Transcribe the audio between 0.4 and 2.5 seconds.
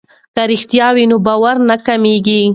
رښتیا وي نو باور نه کمیږي.